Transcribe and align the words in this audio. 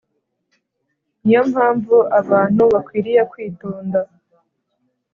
Ni 1.23 1.31
yo 1.35 1.41
mpamvu 1.51 1.95
abantu 2.19 2.61
bakwiriye 2.73 3.21
kwitonda 3.31 3.99